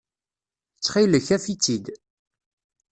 Ttxil-k, 0.77 1.27
af-itt-id. 1.35 1.85